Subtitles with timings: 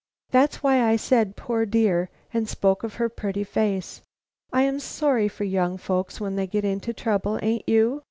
[0.31, 4.01] "That's why I said 'Poor dear!' and spoke of her pretty face.
[4.51, 7.99] I am sorry for young folks when they get into trouble, aint you?